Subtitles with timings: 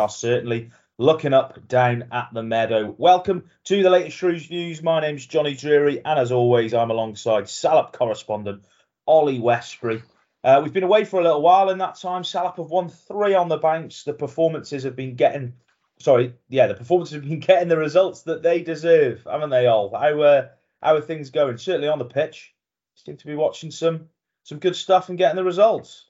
[0.00, 2.94] are certainly looking up down at the meadow.
[2.96, 4.82] Welcome to the latest Shrews News.
[4.82, 8.64] My name's Johnny Drury, and as always, I'm alongside Salop correspondent
[9.06, 10.02] Ollie Westbury.
[10.42, 11.68] Uh, we've been away for a little while.
[11.68, 14.04] In that time, Salop have won three on the banks.
[14.04, 15.52] The performances have been getting,
[16.00, 19.94] sorry, yeah, the performances have been getting the results that they deserve, haven't they all?
[19.94, 20.48] How uh,
[20.82, 21.58] how are things going?
[21.58, 22.54] Certainly on the pitch,
[22.94, 24.08] seem to be watching some
[24.44, 26.09] some good stuff and getting the results.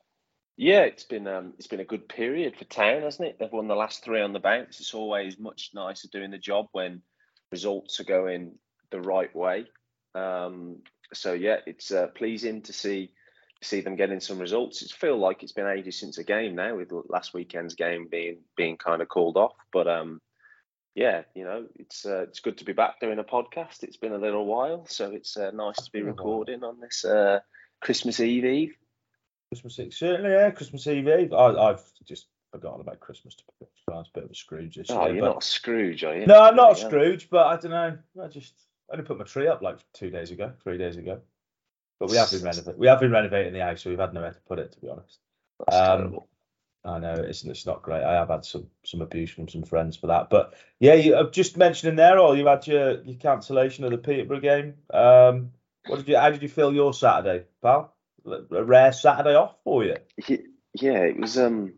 [0.60, 3.38] Yeah, it's been um, it's been a good period for Town, hasn't it?
[3.38, 4.78] They've won the last three on the bounce.
[4.78, 7.00] It's always much nicer doing the job when
[7.50, 8.56] results are going
[8.90, 9.64] the right way.
[10.14, 10.82] Um,
[11.14, 13.12] so yeah, it's uh, pleasing to see
[13.62, 14.82] see them getting some results.
[14.82, 18.40] It feel like it's been ages since a game now, with last weekend's game being
[18.54, 19.56] being kind of called off.
[19.72, 20.20] But um,
[20.94, 23.82] yeah, you know, it's uh, it's good to be back doing a podcast.
[23.82, 27.38] It's been a little while, so it's uh, nice to be recording on this uh,
[27.80, 28.74] Christmas Eve Eve.
[29.50, 30.50] Christmas Eve, certainly, yeah.
[30.50, 31.32] Christmas Eve Eve.
[31.32, 34.10] I, have just forgotten about Christmas to be honest.
[34.14, 35.16] A bit of a Scrooge this oh, year.
[35.16, 35.32] you're but...
[35.32, 36.26] not a Scrooge, are you?
[36.26, 37.98] No, I'm not a Scrooge, but I don't know.
[38.22, 38.54] I just
[38.88, 41.20] I only put my tree up like two days ago, three days ago.
[41.98, 42.78] But we have been renovating.
[42.78, 44.72] We have been renovating the house, so we've had nowhere to put it.
[44.72, 45.18] To be honest,
[45.58, 46.28] That's um, terrible.
[46.84, 48.02] I know it's it's not great.
[48.02, 50.30] I have had some some abuse from some friends for that.
[50.30, 54.40] But yeah, you just mentioning there, or you had your your cancellation of the Peterborough
[54.40, 54.74] game.
[54.94, 55.50] Um,
[55.86, 56.16] what did you?
[56.16, 57.94] How did you feel your Saturday, pal?
[58.26, 59.96] A rare Saturday off for you.
[60.74, 61.38] Yeah, it was.
[61.38, 61.74] Um,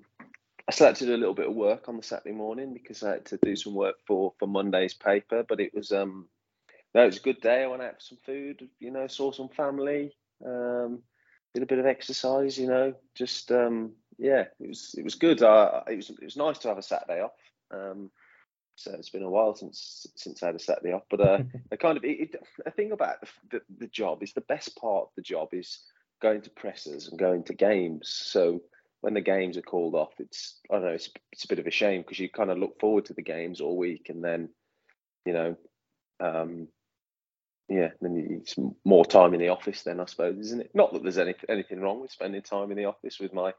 [0.68, 3.02] I still had to do a little bit of work on the Saturday morning because
[3.02, 5.44] I had to do some work for for Monday's paper.
[5.48, 6.28] But it was um,
[6.94, 7.62] no, it was a good day.
[7.62, 8.68] I went out for some food.
[8.78, 10.14] You know, saw some family.
[10.44, 11.02] Um,
[11.54, 12.58] did a bit of exercise.
[12.58, 15.42] You know, just um, yeah, it was it was good.
[15.42, 17.32] Uh, it was it was nice to have a Saturday off.
[17.70, 18.10] Um,
[18.76, 21.04] so it's been a while since since I had a Saturday off.
[21.10, 21.38] But uh,
[21.72, 24.76] I kind of it, it, the thing about the, the, the job is the best
[24.76, 25.80] part of the job is
[26.22, 28.08] going to presses and going to games.
[28.08, 28.62] So
[29.02, 31.66] when the games are called off, it's I don't know, it's, it's a bit of
[31.66, 34.48] a shame because you kind of look forward to the games all week, and then
[35.26, 35.56] you know,
[36.20, 36.68] um,
[37.68, 39.82] yeah, then it's more time in the office.
[39.82, 40.70] Then I suppose, isn't it?
[40.74, 43.52] Not that there's any, anything wrong with spending time in the office with my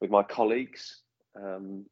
[0.00, 1.02] with my colleagues,
[1.40, 1.84] um,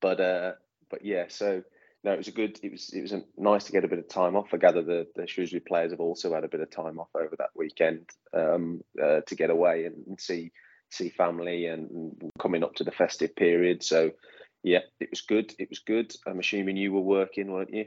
[0.00, 0.52] but uh,
[0.90, 1.62] but yeah, so
[2.06, 2.60] no, it was a good.
[2.62, 4.54] It was it was a, nice to get a bit of time off.
[4.54, 7.34] I gather the the Shrewsbury players have also had a bit of time off over
[7.36, 10.52] that weekend um, uh, to get away and, and, see
[10.88, 13.82] see family and coming up to the festive period.
[13.82, 14.12] So
[14.62, 15.52] yeah, it was good.
[15.58, 16.14] It was good.
[16.28, 17.86] I'm assuming you were working, weren't you?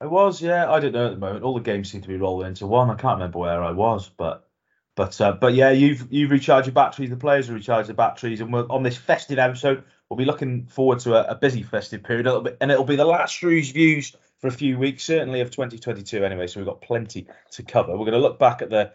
[0.00, 0.68] I was, yeah.
[0.68, 1.44] I don't know at the moment.
[1.44, 2.90] All the games seem to be rolling into one.
[2.90, 4.48] I can't remember where I was, but
[4.96, 7.10] but uh, but yeah, you've you've recharged your batteries.
[7.10, 10.66] The players have recharged their batteries, and we're on this festive episode we'll be looking
[10.66, 13.70] forward to a, a busy festive period, little bit, and it'll be the last Shrews
[13.70, 16.46] views for a few weeks, certainly of 2022 anyway.
[16.46, 17.92] So we've got plenty to cover.
[17.92, 18.92] We're going to look back at the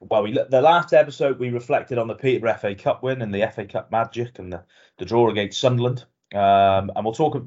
[0.00, 3.46] well, we the last episode we reflected on the Peterborough FA Cup win and the
[3.54, 4.64] FA Cup magic and the,
[4.96, 7.44] the draw against Sunderland, um, and we'll talk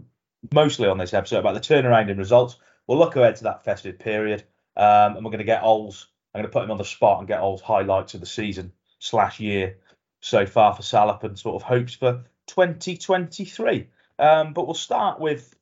[0.53, 2.57] mostly on this episode about the turnaround in results.
[2.85, 4.43] We'll look ahead to that festive period,
[4.75, 6.09] um, and we're going to get Oles.
[6.35, 8.73] I'm going to put him on the spot and get Oles highlights of the season
[8.99, 9.77] slash year
[10.19, 13.87] so far for Salop and sort of hopes for 2023.
[14.19, 15.53] Um, but we'll start with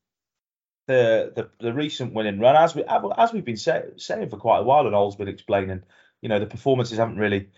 [0.88, 4.60] the, the, the recent winning run, as we as we've been say, saying for quite
[4.60, 5.84] a while, and Oles been explaining.
[6.22, 7.50] You know, the performances haven't really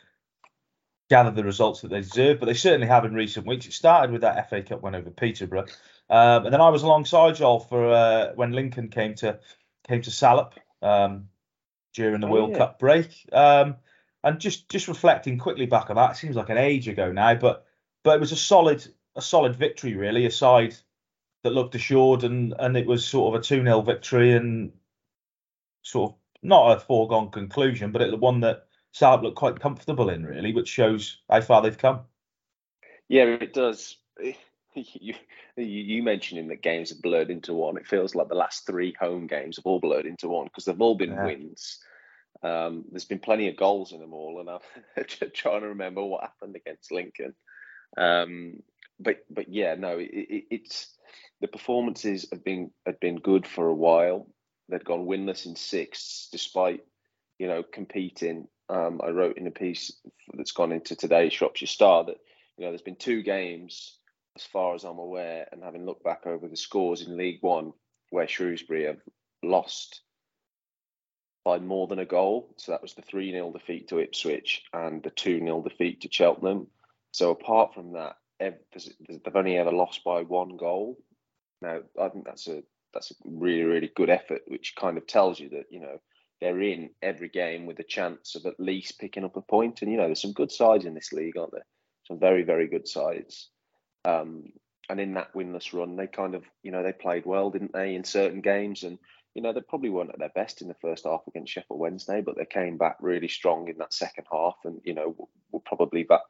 [1.10, 3.66] gathered the results that they deserve, but they certainly have in recent weeks.
[3.66, 5.66] It started with that FA Cup win over Peterborough,
[6.10, 9.40] um, and then I was alongside Joel for uh, when Lincoln came to
[9.88, 11.30] came to Salop um,
[11.94, 12.58] during the oh, World yeah.
[12.58, 13.28] Cup break.
[13.32, 13.76] Um,
[14.24, 17.36] and just just reflecting quickly back on that, it seems like an age ago now,
[17.36, 17.66] but
[18.04, 18.86] but it was a solid
[19.18, 20.26] a solid victory, really.
[20.26, 20.76] A side
[21.44, 24.72] that looked assured, and and it was sort of a two 0 victory, and
[25.82, 30.26] sort of not a foregone conclusion, but it one that Salop looked quite comfortable in,
[30.26, 32.02] really, which shows how far they've come.
[33.10, 33.98] Yeah, it does.
[35.60, 37.78] You, you mentioning that games have blurred into one.
[37.78, 40.80] It feels like the last three home games have all blurred into one because they've
[40.80, 41.26] all been yeah.
[41.26, 41.80] wins.
[42.44, 46.22] Um, there's been plenty of goals in them all, and I'm trying to remember what
[46.22, 47.34] happened against Lincoln.
[47.98, 48.62] Um,
[49.00, 50.96] but but yeah, no, it, it, it's
[51.42, 54.28] the performances have been have been good for a while.
[54.70, 56.82] They've gone winless in six, despite
[57.40, 58.48] you know competing.
[58.70, 59.94] Um, I wrote in a piece
[60.34, 62.18] that's gone into today's Shropshire Star that
[62.58, 63.98] you know there's been two games,
[64.36, 67.74] as far as I'm aware, and having looked back over the scores in League One,
[68.10, 69.02] where Shrewsbury have
[69.44, 70.02] lost
[71.46, 72.54] by more than a goal.
[72.58, 76.10] So that was the 3 0 defeat to Ipswich and the 2 0 defeat to
[76.12, 76.68] Cheltenham.
[77.12, 80.98] So apart from that, they've only ever lost by one goal.
[81.62, 82.64] Now, I think that's a
[82.94, 86.00] that's a really really good effort, which kind of tells you that you know
[86.40, 89.82] they're in every game with a chance of at least picking up a point.
[89.82, 91.66] And you know, there's some good sides in this league, aren't there?
[92.08, 93.50] Some very very good sides.
[94.06, 94.54] Um,
[94.90, 97.96] and in that winless run, they kind of, you know, they played well, didn't they,
[97.96, 98.84] in certain games?
[98.84, 98.98] And,
[99.36, 102.22] you know, they probably weren't at their best in the first half against Sheffield Wednesday,
[102.22, 105.16] but they came back really strong in that second half and, you know,
[105.52, 106.22] were probably back.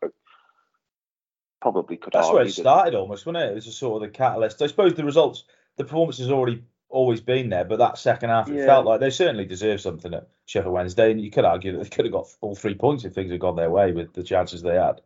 [1.62, 2.24] Probably could have.
[2.24, 3.52] That's where it started almost, wasn't it?
[3.52, 4.62] It was a sort of the catalyst.
[4.62, 5.44] I suppose the results,
[5.76, 9.10] the performance has already always been there, but that second half, it felt like they
[9.10, 12.28] certainly deserved something at Sheffield Wednesday, and you could argue that they could have got
[12.42, 15.02] all three points if things had gone their way with the chances they had.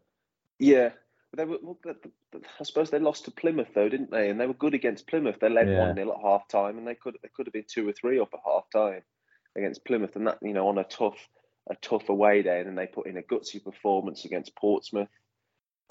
[0.59, 0.91] Yeah,
[1.35, 1.57] they were.
[1.61, 1.77] Well,
[2.59, 4.29] I suppose they lost to Plymouth though, didn't they?
[4.29, 5.39] And they were good against Plymouth.
[5.39, 7.87] They led one 0 at half time, and they could they could have been two
[7.87, 9.01] or three up at half time
[9.55, 11.27] against Plymouth, and that you know on a tough
[11.69, 15.09] a tough away day, and then they put in a gutsy performance against Portsmouth.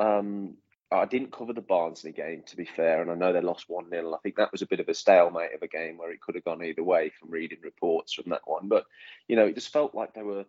[0.01, 0.57] Um,
[0.93, 3.91] I didn't cover the Barnsley game to be fair, and I know they lost one
[3.91, 6.21] 0 I think that was a bit of a stalemate of a game where it
[6.21, 8.67] could have gone either way from reading reports from that one.
[8.69, 8.87] But
[9.29, 10.47] you know, it just felt like they were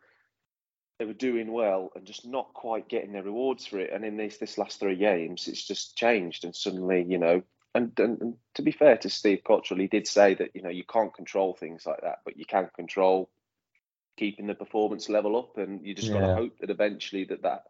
[0.98, 3.92] they were doing well and just not quite getting their rewards for it.
[3.94, 7.44] And in this this last three games, it's just changed, and suddenly, you know,
[7.76, 10.70] and, and, and to be fair to Steve Cotterill, he did say that you know
[10.70, 13.30] you can't control things like that, but you can control
[14.18, 16.20] keeping the performance level up, and you just yeah.
[16.20, 17.64] got to hope that eventually that that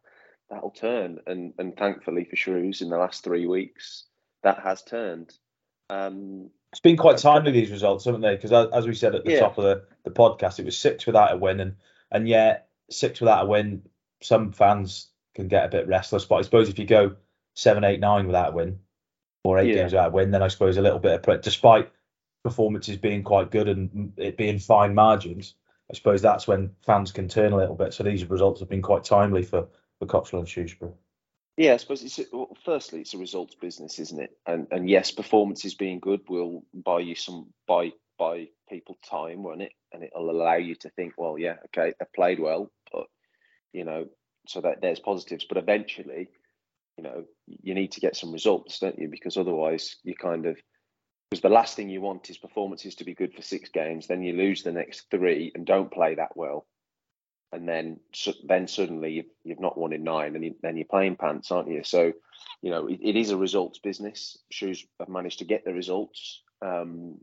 [0.51, 1.19] that'll turn.
[1.25, 4.03] And and thankfully for Shrews, in the last three weeks,
[4.43, 5.33] that has turned.
[5.89, 8.35] Um, it's been quite timely these results, haven't they?
[8.35, 9.39] Because as we said at the yeah.
[9.39, 11.75] top of the, the podcast, it was six without a win, and
[12.11, 13.81] and yet six without a win,
[14.21, 16.25] some fans can get a bit restless.
[16.25, 17.15] But I suppose if you go
[17.55, 18.79] seven, eight, nine without a win,
[19.43, 19.75] or eight yeah.
[19.75, 21.91] games without a win, then I suppose a little bit of despite
[22.43, 25.55] performances being quite good and it being fine margins,
[25.91, 27.93] I suppose that's when fans can turn a little bit.
[27.93, 29.67] So these results have been quite timely for
[30.01, 30.93] for Cotterill and Shrewsbury.
[31.57, 34.31] Yeah, I suppose it's well, firstly it's a results business, isn't it?
[34.47, 39.61] And and yes, performances being good will buy you some buy buy people time, won't
[39.61, 39.73] it?
[39.93, 43.05] And it'll allow you to think, well, yeah, okay, they played well, but
[43.73, 44.07] you know,
[44.47, 45.45] so that there's positives.
[45.47, 46.29] But eventually,
[46.97, 49.09] you know, you need to get some results, don't you?
[49.09, 50.57] Because otherwise, you kind of
[51.29, 54.23] because the last thing you want is performances to be good for six games, then
[54.23, 56.65] you lose the next three and don't play that well,
[57.51, 57.99] and then
[58.45, 61.83] then suddenly you've, you've not won in nine, and then you're playing pants, aren't you?
[61.83, 62.13] So,
[62.61, 64.37] you know, it, it is a results business.
[64.51, 66.41] Shrews have managed to get the results.
[66.61, 67.17] Um,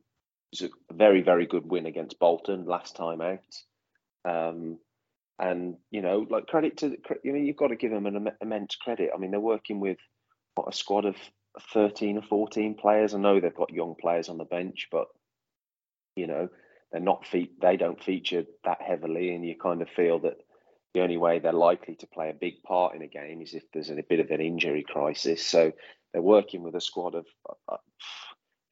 [0.52, 3.40] it was a very very good win against Bolton last time out.
[4.24, 4.78] Um,
[5.38, 8.76] and you know, like credit to you know, you've got to give them an immense
[8.76, 9.10] credit.
[9.14, 9.98] I mean, they're working with
[10.54, 11.16] what a squad of
[11.72, 13.14] 13 or 14 players.
[13.14, 15.06] I know they've got young players on the bench, but
[16.16, 16.48] you know,
[16.92, 20.38] they're not fe- they don't feature that heavily, and you kind of feel that
[20.94, 23.64] the only way they're likely to play a big part in a game is if
[23.72, 25.44] there's a bit of an injury crisis.
[25.44, 25.72] So
[26.12, 27.26] they're working with a squad of
[27.68, 27.76] uh,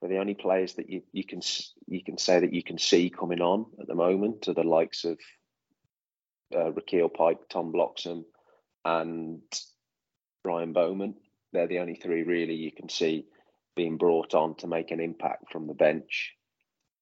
[0.01, 1.41] they're the only players that you, you can
[1.87, 5.05] you can say that you can see coming on at the moment are the likes
[5.05, 5.19] of
[6.55, 6.71] uh,
[7.09, 8.25] Pyke, Tom Bloxham,
[8.85, 9.43] and
[10.45, 11.15] Ryan Bowman.
[11.53, 13.27] They're the only three really you can see
[13.75, 16.35] being brought on to make an impact from the bench.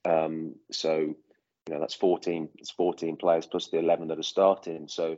[0.04, 4.86] Um, so you know that's 14 it's 14 players plus the 11 that are starting
[4.86, 5.16] so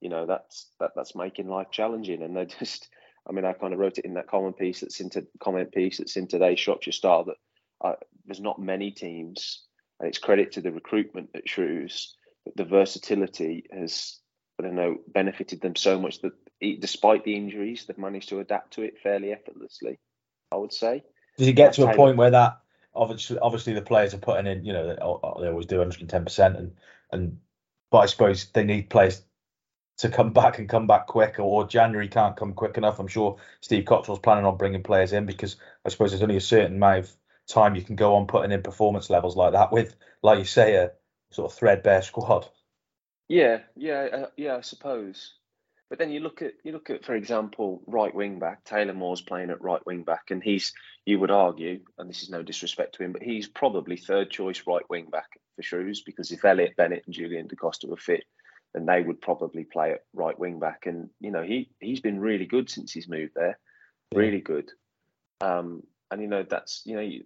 [0.00, 2.88] you know that's that that's making life challenging and they're just
[3.28, 5.98] i mean i kind of wrote it in that comment piece that's into comment piece
[5.98, 7.34] that's in today's shropshire star that
[7.84, 7.94] uh,
[8.26, 9.64] there's not many teams
[10.00, 12.14] and it's credit to the recruitment at shrews
[12.44, 14.18] that the versatility has,
[14.58, 16.32] I don't know, benefited them so much that
[16.80, 19.98] despite the injuries, they've managed to adapt to it fairly effortlessly.
[20.50, 21.04] I would say.
[21.36, 22.58] Does it get to a point where that
[22.94, 24.96] obviously, obviously the players are putting in, you know, they
[25.48, 26.76] always do 110 percent, and
[27.12, 27.38] and
[27.90, 29.22] but I suppose they need players
[29.98, 32.98] to come back and come back quick, or January can't come quick enough.
[32.98, 36.40] I'm sure Steve Cotterill's planning on bringing players in because I suppose there's only a
[36.40, 37.16] certain amount of
[37.48, 40.76] time you can go on putting in performance levels like that with, like you say,
[40.76, 40.92] a
[41.30, 42.48] sort of threadbare squad.
[43.28, 45.37] Yeah, yeah, uh, yeah, I suppose.
[45.88, 49.22] But then you look at you look at, for example, right wing back Taylor Moore's
[49.22, 50.72] playing at right wing back, and he's
[51.06, 54.62] you would argue, and this is no disrespect to him, but he's probably third choice
[54.66, 58.24] right wing back for Shrews because if Elliot Bennett and Julian Da Costa were fit,
[58.74, 60.84] then they would probably play at right wing back.
[60.84, 63.58] And you know he he's been really good since he's moved there,
[64.14, 64.70] really good.
[65.40, 67.24] Um, and you know that's you know you,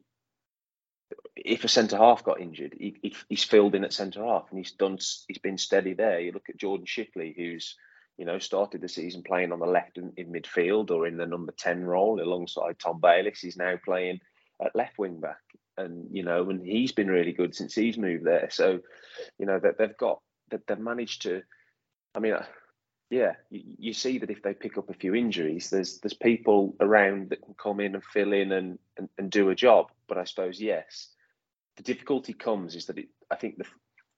[1.35, 4.59] if a centre half got injured, he, he, he's filled in at centre half, and
[4.59, 4.99] he's done.
[5.26, 6.21] He's been steady there.
[6.21, 7.76] You look at Jordan Shipley, who's
[8.23, 11.26] you know started the season playing on the left in, in midfield or in the
[11.26, 13.41] number ten role alongside Tom Bayliss.
[13.41, 14.21] He's now playing
[14.64, 15.43] at left wing back,
[15.76, 18.49] and you know, and he's been really good since he's moved there.
[18.52, 18.79] So,
[19.41, 20.21] you know that they've got
[20.52, 21.43] that they've managed to.
[22.14, 22.45] I mean, uh,
[23.11, 26.76] yeah, you, you, see that if they pick up a few injuries, there's there's people
[26.79, 29.91] around that can come in and fill in and, and, and do a job.
[30.07, 31.09] But I suppose yes,
[31.76, 33.64] the difficulty comes is that it, I think the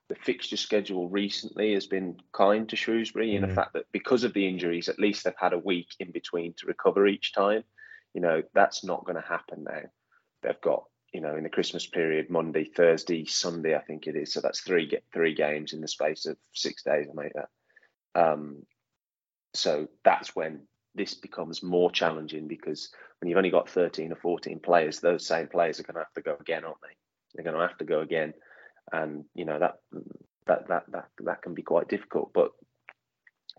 [0.07, 3.35] the fixture schedule recently has been kind to Shrewsbury mm.
[3.35, 3.55] in the mm.
[3.55, 6.67] fact that because of the injuries, at least they've had a week in between to
[6.67, 7.63] recover each time.
[8.13, 9.81] You know, that's not going to happen now.
[10.41, 14.31] They've got, you know, in the Christmas period, Monday, Thursday, Sunday, I think it is.
[14.31, 17.07] So that's three three games in the space of six days.
[17.09, 17.49] I make that.
[18.15, 18.63] Um,
[19.53, 20.61] so that's when
[20.93, 25.47] this becomes more challenging because when you've only got 13 or 14 players, those same
[25.47, 26.95] players are going to have to go again, aren't they?
[27.33, 28.33] They're going to have to go again,
[28.91, 29.75] and you know that
[30.47, 32.31] that that that that can be quite difficult.
[32.33, 32.51] But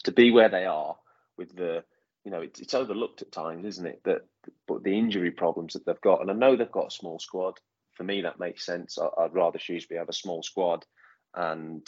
[0.04, 0.96] to be where they are
[1.36, 1.84] with the
[2.24, 4.00] you know it's, it's overlooked at times, isn't it?
[4.04, 4.22] That
[4.66, 7.54] but the injury problems that they've got, and I know they've got a small squad.
[7.94, 8.98] For me, that makes sense.
[8.98, 10.84] I, I'd rather Shrewsbury have a small squad
[11.34, 11.86] and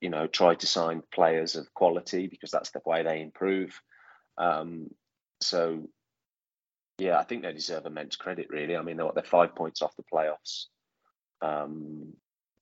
[0.00, 3.80] you know try to sign players of quality because that's the way they improve.
[4.38, 4.88] Um,
[5.40, 5.88] so
[6.98, 8.48] yeah, I think they deserve immense credit.
[8.50, 10.66] Really, I mean they're, they're five points off the playoffs.
[11.42, 12.14] Um,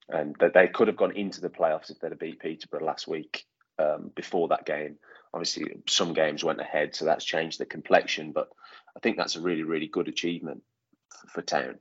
[0.08, 3.08] and that they could have gone into the playoffs if they'd have beat Peterborough last
[3.08, 3.46] week
[3.78, 4.96] um, before that game.
[5.34, 8.32] Obviously, some games went ahead, so that's changed the complexion.
[8.32, 8.48] But
[8.96, 10.62] I think that's a really, really good achievement
[11.08, 11.78] for, for Town.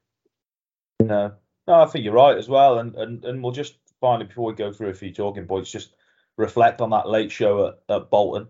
[1.02, 1.34] No,
[1.68, 2.80] no, I think you're right as well.
[2.80, 5.94] And and and we'll just finally before we go through a few talking points, just
[6.38, 8.48] reflect on that late show at, at Bolton.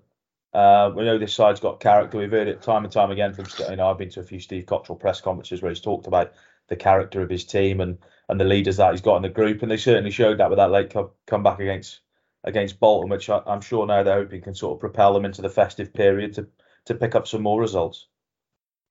[0.54, 2.18] Uh, we know this side's got character.
[2.18, 3.46] We've heard it time and time again from.
[3.70, 6.34] You know, I've been to a few Steve Cotterill press conferences where he's talked about
[6.72, 8.00] the character of his team and
[8.30, 10.58] and the leaders that he's got in the group, and they certainly showed that with
[10.58, 12.00] that late come, comeback against
[12.46, 15.42] against Bolton, which I, am sure now they're hoping can sort of propel them into
[15.42, 16.48] the festive period to
[16.86, 18.08] to pick up some more results.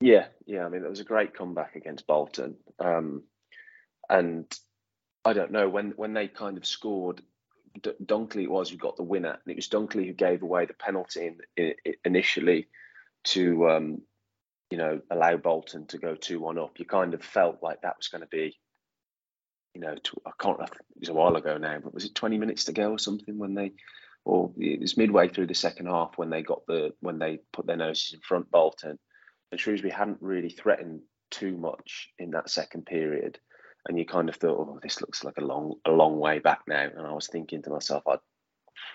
[0.01, 0.65] Yeah, yeah.
[0.65, 3.23] I mean, it was a great comeback against Bolton, um,
[4.11, 4.47] and
[5.25, 7.23] I don't know when when they kind of scored.
[7.83, 10.75] D- Dunkley was who got the winner, and it was Dunkley who gave away the
[10.75, 12.67] penalty in, in, initially
[13.25, 14.03] to um,
[14.71, 17.97] you know, allow Bolton to go 2 1 up, you kind of felt like that
[17.99, 18.57] was going to be,
[19.75, 19.97] you know,
[20.27, 22.93] I can't, it was a while ago now, but was it 20 minutes to go
[22.93, 23.73] or something when they,
[24.25, 27.67] or it was midway through the second half when they got the, when they put
[27.67, 28.99] their noses in front Bolton.
[29.51, 31.01] And Shrewsbury hadn't really threatened
[31.31, 33.39] too much in that second period.
[33.89, 36.61] And you kind of thought, oh, this looks like a long, a long way back
[36.69, 36.87] now.
[36.97, 38.17] And I was thinking to myself, I,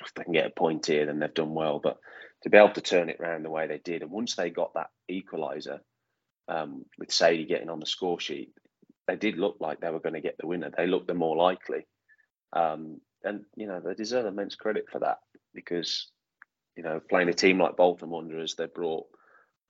[0.05, 1.79] if they can get a point here, then they've done well.
[1.79, 1.97] But
[2.45, 4.03] to be able to turn it around the way they did.
[4.03, 5.79] And once they got that equaliser
[6.47, 8.51] um, with Saydee getting on the score sheet,
[9.07, 10.69] they did look like they were going to get the winner.
[10.69, 11.87] They looked the more likely.
[12.53, 15.17] Um, and, you know, they deserve immense credit for that
[15.55, 16.11] because,
[16.77, 19.07] you know, playing a team like Bolton Wanderers, they brought,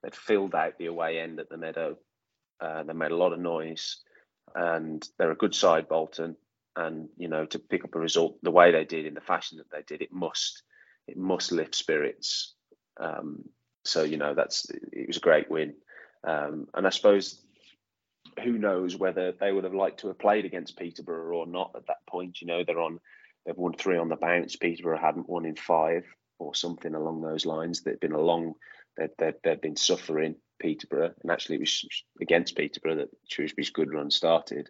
[0.03, 1.95] they'd filled out the away end at the Meadow.
[2.59, 3.99] Uh, they made a lot of noise
[4.53, 6.35] and they're a good side, Bolton.
[6.75, 9.59] And, you know, to pick up a result the way they did in the fashion
[9.59, 10.61] that they did, it must,
[11.07, 12.54] it must lift spirits
[12.97, 13.43] um,
[13.83, 15.75] so you know that's it was a great win,
[16.23, 17.41] um, and I suppose
[18.43, 21.87] who knows whether they would have liked to have played against Peterborough or not at
[21.87, 22.41] that point.
[22.41, 22.99] You know they're on
[23.45, 24.55] they've won three on the bounce.
[24.55, 26.03] Peterborough hadn't won in five
[26.39, 27.81] or something along those lines.
[27.81, 28.55] They've been a long
[28.97, 31.85] they've, they've, been suffering Peterborough, and actually it was
[32.21, 34.69] against Peterborough that Shrewsbury's good run started.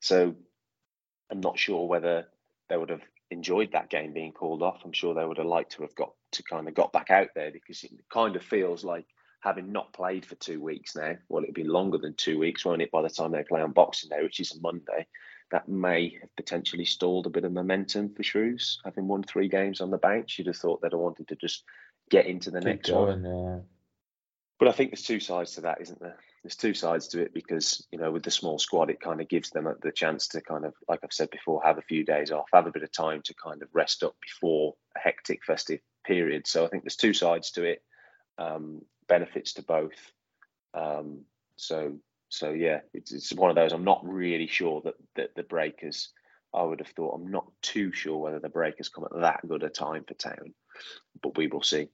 [0.00, 0.34] So
[1.30, 2.26] I'm not sure whether
[2.68, 4.82] they would have enjoyed that game being called off.
[4.84, 7.28] I'm sure they would have liked to have got to kind of got back out
[7.34, 9.06] there because it kind of feels like
[9.40, 11.14] having not played for two weeks now.
[11.28, 12.90] Well, it'd be longer than two weeks, won't it?
[12.90, 15.06] By the time they play on Boxing Day, which is a Monday,
[15.50, 18.80] that may have potentially stalled a bit of momentum for Shrews.
[18.84, 21.64] Having won three games on the bounce, you'd have thought they'd have wanted to just
[22.10, 23.24] get into the Keep next going, one.
[23.24, 23.58] Yeah.
[24.58, 26.16] But I think there's two sides to that, isn't there?
[26.46, 29.28] There's two sides to it because you know with the small squad it kind of
[29.28, 32.30] gives them the chance to kind of like I've said before have a few days
[32.30, 35.80] off have a bit of time to kind of rest up before a hectic festive
[36.04, 36.46] period.
[36.46, 37.82] So I think there's two sides to it
[38.38, 39.98] um, benefits to both.
[40.72, 41.22] Um,
[41.56, 41.98] so
[42.28, 46.10] so yeah it's, it's one of those I'm not really sure that, that the breakers
[46.54, 49.64] I would have thought I'm not too sure whether the breakers come at that good
[49.64, 50.54] a time for town
[51.20, 51.88] but we will see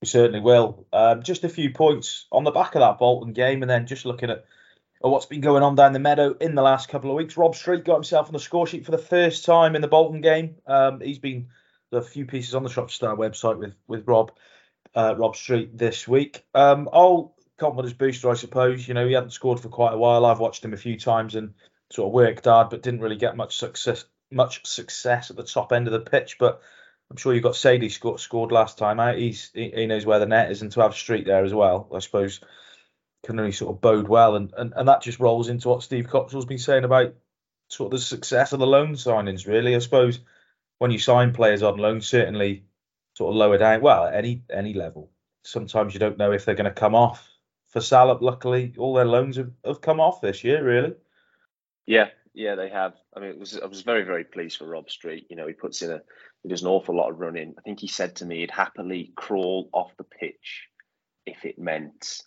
[0.00, 0.86] we certainly will.
[0.92, 4.06] Um, just a few points on the back of that Bolton game, and then just
[4.06, 7.16] looking at, at what's been going on down the meadow in the last couple of
[7.16, 7.36] weeks.
[7.36, 10.20] Rob Street got himself on the score sheet for the first time in the Bolton
[10.20, 10.56] game.
[10.66, 11.48] Um, he's been
[11.92, 14.32] a few pieces on the Shropshire Star website with with Rob
[14.94, 16.44] uh, Rob Street this week.
[16.54, 18.88] Um, I'll confidence booster, I suppose.
[18.88, 20.24] You know, he hadn't scored for quite a while.
[20.24, 21.54] I've watched him a few times and
[21.90, 25.72] sort of worked hard, but didn't really get much success much success at the top
[25.72, 26.36] end of the pitch.
[26.38, 26.62] But
[27.10, 29.18] I'm sure you got Saydee scored, scored last time out.
[29.18, 31.88] He's he, he, knows where the net is, and to have Street there as well,
[31.92, 32.40] I suppose,
[33.24, 34.36] can only sort of bode well.
[34.36, 37.14] And and, and that just rolls into what Steve Cotterill's been saying about
[37.68, 39.46] sort of the success of the loan signings.
[39.46, 40.20] Really, I suppose
[40.78, 42.64] when you sign players on loan, certainly
[43.14, 45.10] sort of lower down, well, at any any level,
[45.42, 47.26] sometimes you don't know if they're going to come off.
[47.70, 50.94] For Salop, luckily, all their loans have, have come off this year, really.
[51.86, 52.94] Yeah, yeah, they have.
[53.16, 55.26] I mean, it was I was very very pleased for Rob Street.
[55.30, 56.00] You know, he puts in a
[56.42, 57.54] he does an awful lot of running.
[57.58, 60.68] I think he said to me he'd happily crawl off the pitch
[61.26, 62.22] if it meant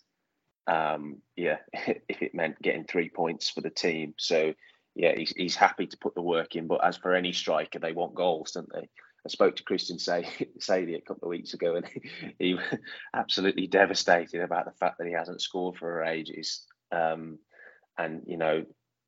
[0.66, 4.14] um, yeah, if it meant getting three points for the team.
[4.18, 4.54] So
[4.94, 6.66] yeah, he's, he's happy to put the work in.
[6.66, 8.88] But as for any striker, they want goals, don't they?
[9.26, 11.86] I spoke to Christian Saydee a couple of weeks ago, and
[12.38, 12.64] he, was
[13.14, 16.64] absolutely devastated about the fact that he hasn't scored for ages.
[16.92, 17.38] Um,
[17.98, 18.64] and you know,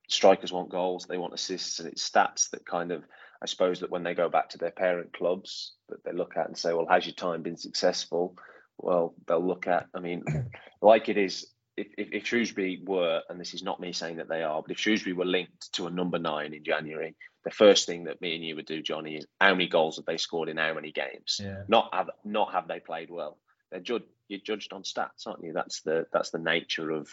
[0.08, 3.04] strikers want goals, they want assists, and it's stats that kind of,
[3.42, 6.46] I suppose, that when they go back to their parent clubs, that they look at
[6.46, 8.36] and say, well, has your time been successful?
[8.78, 9.86] Well, they'll look at.
[9.94, 10.24] I mean,
[10.82, 11.46] like it is
[11.76, 14.70] if, if, if, Shrewsbury were, and this is not me saying that they are, but
[14.70, 18.34] if Shrewsbury were linked to a number nine in January, the first thing that me
[18.34, 20.90] and you would do, Johnny, is how many goals have they scored in how many
[20.92, 21.38] games?
[21.42, 21.62] Yeah.
[21.68, 23.38] Not have not have they played well.
[23.70, 25.52] They're judged you're judged on stats, aren't you?
[25.52, 27.08] That's the that's the nature of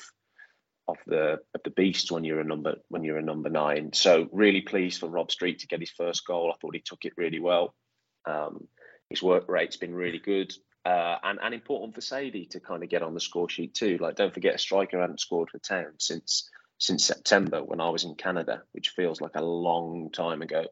[0.87, 3.93] of the of the beast when you're a number when you're a number nine.
[3.93, 6.51] So really pleased for Rob Street to get his first goal.
[6.51, 7.73] I thought he took it really well.
[8.25, 8.67] Um,
[9.09, 10.53] his work rate's been really good.
[10.85, 13.97] Uh, and, and important for Saydee to kind of get on the score sheet too.
[14.01, 18.03] Like, don't forget, a striker hadn't scored for Town since since September when I was
[18.03, 20.65] in Canada, which feels like a long time ago.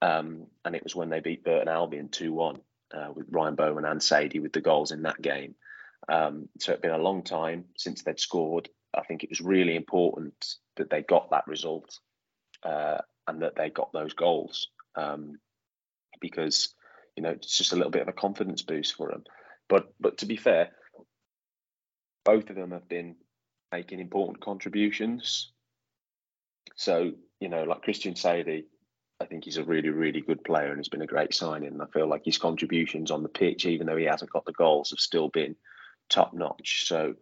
[0.00, 2.56] Um, and it was when they beat Burton Albion 2 1
[2.94, 5.54] uh, with Ryan Bowman and Saydee with the goals in that game.
[6.08, 8.68] Um, so it'd been a long time since they'd scored.
[8.98, 11.98] I think it was really important that they got that result
[12.62, 15.38] uh, and that they got those goals um,
[16.20, 16.74] because
[17.16, 19.24] you know, it's just a little bit of a confidence boost for them.
[19.68, 20.70] But but to be fair,
[22.24, 23.16] both of them have been
[23.72, 25.52] making important contributions.
[26.76, 28.64] So you know, like Christian Saydee,
[29.20, 31.68] I think he's a really really good player and has been a great signing.
[31.68, 34.52] And I feel like his contributions on the pitch, even though he hasn't got the
[34.52, 35.56] goals, have still been
[36.08, 36.86] top notch.
[36.86, 37.14] So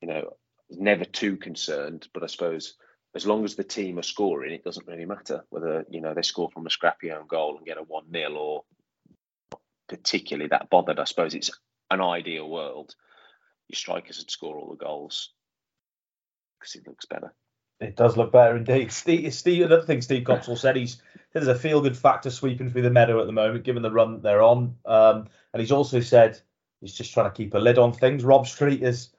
[0.00, 0.36] you know,
[0.78, 2.08] never too concerned.
[2.12, 2.74] But I suppose
[3.14, 6.22] as long as the team are scoring, it doesn't really matter whether you know they
[6.22, 8.64] score from a scrappy own goal and get a one 0 or
[9.88, 10.98] particularly that bothered.
[10.98, 11.50] I suppose it's
[11.90, 12.94] an ideal world.
[13.68, 15.30] Your strikers would score all the goals
[16.58, 17.32] because it looks better.
[17.80, 18.92] It does look better indeed.
[18.92, 22.82] Steve, Steve another thing Steve Cotterill said he's there's a feel good factor sweeping through
[22.82, 24.76] the meadow at the moment, given the run they're on.
[24.84, 26.40] Um, and he's also said
[26.80, 28.24] he's just trying to keep a lid on things.
[28.24, 29.10] Rob Street is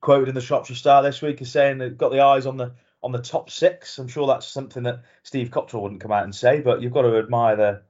[0.00, 2.72] quoted in the Shropshire Star this week as saying they've got the eyes on the
[3.02, 3.98] on the top six.
[3.98, 7.02] I'm sure that's something that Steve Cotterill wouldn't come out and say, but you've got
[7.02, 7.82] to admire the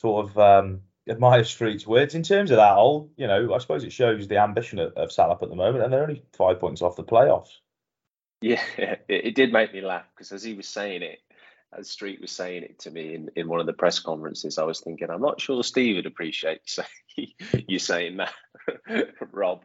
[0.00, 3.84] sort of um, admire Street's words in terms of that whole, you know, I suppose
[3.84, 6.82] it shows the ambition of, of Salop at the moment, and they're only five points
[6.82, 7.58] off the playoffs.
[8.40, 11.18] Yeah, it, it did make me laugh because as he was saying it,
[11.76, 14.64] as Street was saying it to me in, in one of the press conferences, I
[14.64, 16.60] was thinking, I'm not sure Steve would appreciate
[17.68, 18.32] you saying that,
[19.32, 19.64] Rob.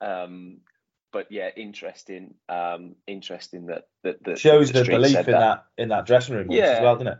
[0.00, 0.58] Um,
[1.12, 2.34] but yeah, interesting.
[2.48, 5.24] Um, interesting that that, that shows the belief in that.
[5.26, 5.64] that.
[5.76, 7.18] in that dressing room yeah, as well, doesn't it?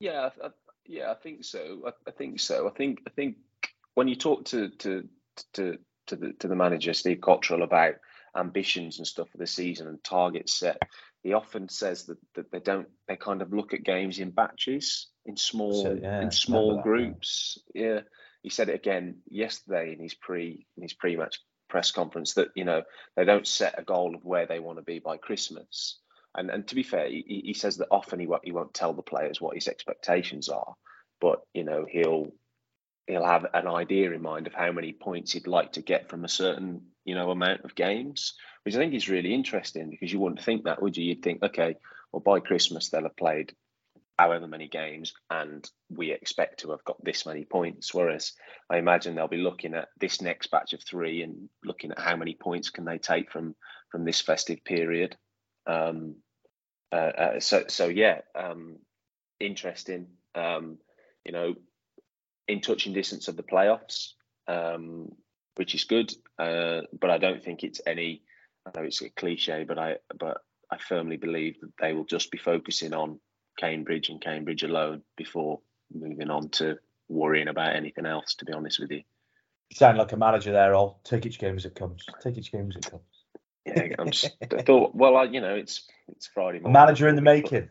[0.00, 0.48] Yeah, I,
[0.86, 1.82] yeah, I think so.
[1.86, 2.68] I, I, think so.
[2.68, 3.36] I think I think
[3.94, 5.08] when you talk to to
[5.54, 7.94] to to the to the manager Steve Cotterill about
[8.36, 10.78] ambitions and stuff for the season and targets set,
[11.22, 15.08] he often says that, that they don't they kind of look at games in batches,
[15.24, 17.58] in small so, yeah, in small that, groups.
[17.74, 17.86] Yeah.
[17.86, 18.00] yeah.
[18.42, 21.40] He said it again yesterday in his pre in his pre match
[21.72, 22.82] press conference that, you know,
[23.16, 25.98] they don't set a goal of where they want to be by Christmas.
[26.34, 28.92] And and to be fair, he, he says that often he won't he won't tell
[28.92, 30.74] the players what his expectations are,
[31.20, 32.32] but you know he'll
[33.06, 36.24] he'll have an idea in mind of how many points he'd like to get from
[36.24, 40.20] a certain you know amount of games, which I think is really interesting because you
[40.20, 41.04] wouldn't think that, would you?
[41.04, 41.76] You'd think, okay,
[42.12, 43.54] well by Christmas they'll have played
[44.18, 48.32] however many games and we expect to have got this many points whereas
[48.70, 52.14] i imagine they'll be looking at this next batch of three and looking at how
[52.16, 53.54] many points can they take from
[53.90, 55.16] from this festive period
[55.66, 56.16] um,
[56.92, 58.76] uh, uh, so so yeah, um,
[59.40, 60.08] interesting.
[60.34, 60.78] Um,
[61.24, 61.54] you know,
[62.48, 64.10] in touching distance of the playoffs,
[64.46, 65.08] um,
[65.56, 66.12] which is good.
[66.38, 68.22] Uh, but I don't think it's any.
[68.66, 70.38] I know it's a cliche, but I but
[70.70, 73.18] I firmly believe that they will just be focusing on
[73.58, 75.60] Cambridge and Cambridge alone before
[75.92, 78.34] moving on to worrying about anything else.
[78.36, 79.02] To be honest with you,
[79.70, 80.74] you sound like a manager there.
[80.74, 82.04] I'll take each game as it comes.
[82.20, 83.02] Take each game as it comes
[83.64, 86.72] yeah, I'm just I thought, well, I, you know, it's it's Friday morning.
[86.72, 87.68] Manager in the making.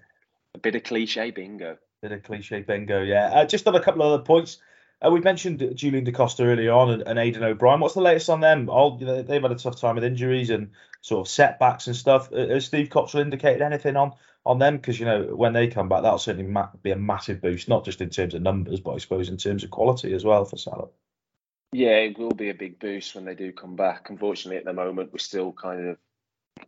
[0.56, 1.74] A bit of cliche bingo.
[1.74, 3.32] A bit of cliche bingo, yeah.
[3.34, 4.58] Uh, just on a couple of other points.
[5.04, 7.80] Uh, we mentioned Julian Da Costa earlier on and, and Aidan O'Brien.
[7.80, 8.70] What's the latest on them?
[8.70, 12.32] All they've had a tough time with injuries and sort of setbacks and stuff.
[12.32, 14.14] Uh, has Steve Cotterill indicated anything on
[14.46, 14.78] on them?
[14.78, 17.86] Because you know when they come back, that'll certainly ma- be a massive boost, not
[17.86, 20.58] just in terms of numbers, but I suppose in terms of quality as well for
[20.58, 20.94] Salop.
[21.74, 24.10] Yeah, it will be a big boost when they do come back.
[24.10, 25.98] Unfortunately, at the moment, we're still kind of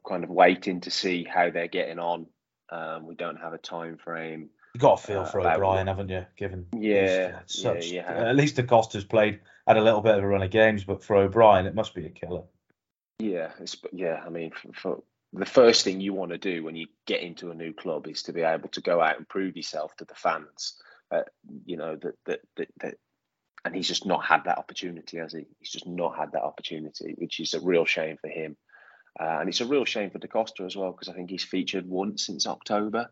[0.08, 2.28] kind of waiting to see how they're getting on.
[2.72, 4.50] Um, we don't have a time frame.
[4.74, 6.26] You've got a feel uh, for O'Brien, haven't you?
[6.36, 8.30] Given yeah, such, yeah, yeah.
[8.30, 11.04] At least Da Costa's played had a little bit of a run of games, but
[11.04, 12.44] for O'Brien, it must be a killer.
[13.20, 14.24] Yeah, it's, yeah.
[14.26, 17.52] I mean, for, for the first thing you want to do when you get into
[17.52, 20.15] a new club is to be able to go out and prove yourself to the
[20.15, 20.76] fans.
[21.12, 21.24] Uh,
[21.65, 22.96] you know that, that that that
[23.65, 25.46] and he's just not had that opportunity, has he?
[25.60, 28.58] He's just not had that opportunity, which is a real shame for him.
[29.19, 31.43] Uh, and it's a real shame for Da Costa as well because I think he's
[31.43, 33.10] featured once since October.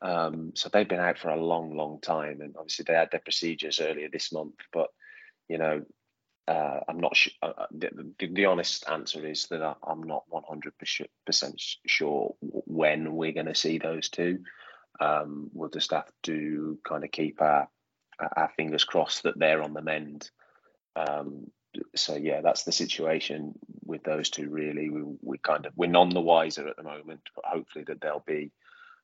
[0.00, 3.20] Um, so they've been out for a long, long time, and obviously they had their
[3.20, 4.54] procedures earlier this month.
[4.72, 4.88] But
[5.48, 5.84] you know,
[6.46, 7.32] uh, I'm not sure.
[7.42, 13.14] Uh, uh, the, the, the, honest answer is that I, am not 100% sure when
[13.14, 14.40] we're going to see those two.
[15.00, 17.68] Um, we'll just have to kind of keep our,
[18.36, 20.30] our fingers crossed that they're on the mend.
[20.96, 21.50] Um,
[21.96, 23.54] so yeah, that's the situation
[23.84, 24.48] with those two.
[24.48, 28.00] Really, we we kind of we're none the wiser at the moment, but hopefully that
[28.00, 28.52] there'll be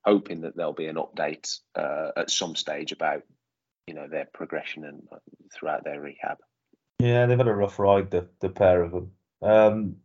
[0.05, 3.23] hoping that there'll be an update uh, at some stage about
[3.89, 5.17] you know their progression and uh,
[5.53, 6.39] throughout their rehab.
[7.01, 9.13] Yeah, they've had a rough ride, the the pair of them.
[9.41, 9.97] Um,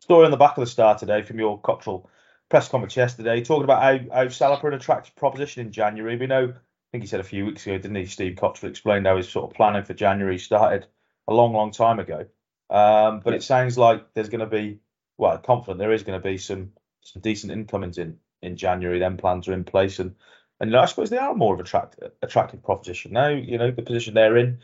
[0.00, 2.06] story on the back of the star today from your Cotterill
[2.48, 6.16] press conference yesterday, talking about how, how Salop an attractive proposition in January.
[6.16, 8.06] We know, I think he said a few weeks ago, didn't he?
[8.06, 10.86] Steve Cotterill explained how his sort of planning for January started
[11.26, 12.26] a long, long time ago.
[12.70, 14.78] Um, but it sounds like there's going to be,
[15.18, 16.70] well, confident there is going to be some
[17.02, 19.00] some decent incomings in in January.
[19.00, 20.14] Then plans are in place, and
[20.60, 23.28] and you know, I suppose they are more of a attractive attractive proposition now.
[23.28, 24.60] You know, the position they're in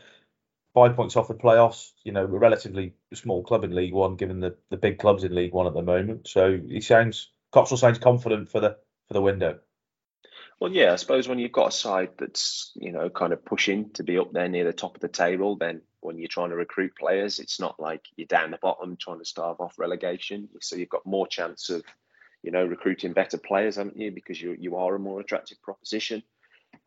[0.77, 1.93] five points off the playoffs.
[2.03, 5.33] You know, we're relatively small club in League One, given the, the big clubs in
[5.33, 6.27] League One at the moment.
[6.27, 9.57] So he sounds Cotterill sounds confident for the for the window.
[10.59, 13.89] Well, yeah, I suppose when you've got a side that's you know kind of pushing
[13.93, 16.55] to be up there near the top of the table, then when you're trying to
[16.55, 20.47] recruit players, it's not like you're down the bottom trying to starve off relegation.
[20.61, 21.81] So you've got more chance of
[22.43, 24.11] you know recruiting better players, haven't you?
[24.11, 26.21] Because you you are a more attractive proposition.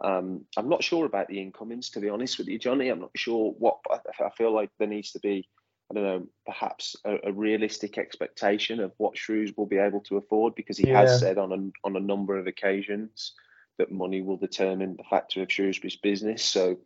[0.02, 2.88] Um, I'm not sure about the incomings, to be honest with you, Johnny.
[2.88, 5.48] I'm not sure what I feel like there needs to be.
[5.90, 10.18] I don't know, perhaps a, a realistic expectation of what Shrews will be able to
[10.18, 11.00] afford, because he yeah.
[11.00, 13.32] has said on a, on a number of occasions
[13.78, 16.44] that money will determine the factor of Shrewsbury's business.
[16.44, 16.78] So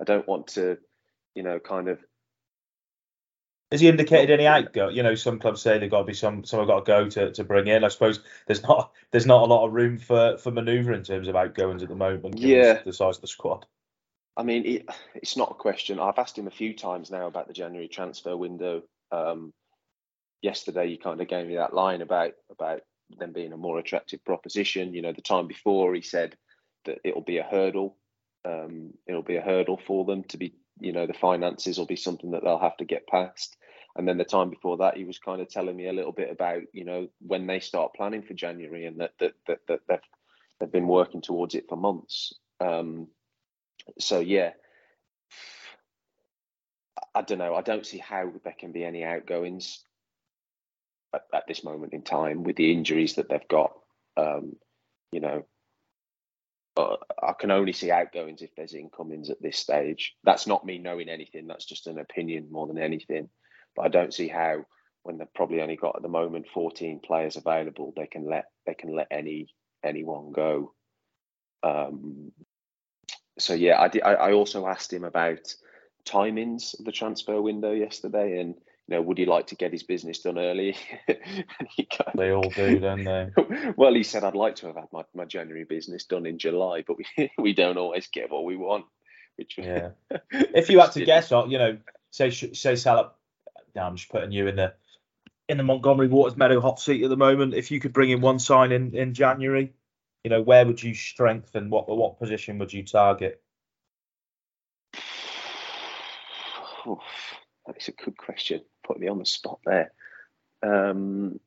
[0.00, 0.76] I don't want to,
[1.36, 2.00] you know, kind of
[3.70, 4.88] has he indicated any outgo?
[4.88, 7.08] You know, some clubs say they've got to be some some have got to go
[7.10, 7.84] to, to bring in.
[7.84, 11.28] I suppose there's not there's not a lot of room for for manoeuvre in terms
[11.28, 12.38] of outgoings at the moment.
[12.38, 13.66] Yeah, the size of the squad.
[14.36, 15.98] I mean, it, it's not a question.
[15.98, 18.82] I've asked him a few times now about the January transfer window.
[19.10, 19.52] Um,
[20.40, 22.80] yesterday, you kind of gave me that line about about
[23.18, 24.94] them being a more attractive proposition.
[24.94, 26.36] You know, the time before he said
[26.86, 27.96] that it'll be a hurdle.
[28.44, 31.96] Um, it'll be a hurdle for them to be you know the finances will be
[31.96, 33.56] something that they'll have to get past.
[33.96, 36.30] And then the time before that he was kind of telling me a little bit
[36.30, 39.98] about you know when they start planning for january and that that, that, that they've,
[40.60, 42.34] they've been working towards it for months.
[42.60, 43.08] Um,
[43.98, 44.52] so yeah.
[47.14, 47.54] I don't know.
[47.54, 49.82] I don't see how there can be any outgoings
[51.14, 53.72] at, at this moment in time with the injuries that they've got.
[54.16, 54.56] Um,
[55.12, 55.44] you know
[56.78, 60.14] I can only see outgoings if there's incomings at this stage.
[60.24, 61.46] That's not me knowing anything.
[61.46, 63.28] That's just an opinion more than anything.
[63.74, 64.64] But I don't see how,
[65.02, 68.74] when they've probably only got at the moment 14 players available, they can let they
[68.74, 69.48] can let any
[69.84, 70.74] anyone go.
[71.62, 72.32] Um,
[73.38, 75.54] so yeah, I, did, I, I also asked him about
[76.04, 78.54] timings of the transfer window yesterday, and
[78.88, 80.74] you know, would he like to get his business done early?
[82.16, 83.30] they all do, don't they?
[83.76, 86.84] well, he said, I'd like to have had my, my January business done in July,
[86.86, 88.86] but we, we don't always get what we want.
[89.36, 89.90] Which yeah.
[90.32, 91.76] if you had to guess, or, you know,
[92.10, 93.16] say say Salop,
[93.76, 94.74] now I'm just putting you in the
[95.48, 97.54] in the Montgomery Waters Meadow hot seat at the moment.
[97.54, 99.72] If you could bring in one sign in in January,
[100.24, 101.70] you know, where would you strengthen?
[101.70, 103.40] What what position would you target?
[107.68, 108.62] That's a good question.
[108.82, 109.92] Put me on the spot there.
[110.62, 111.38] Um,